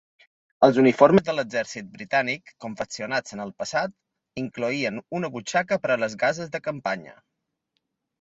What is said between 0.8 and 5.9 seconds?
uniformes de l'exèrcit britànic confeccionats en el passat incloïen una butxaca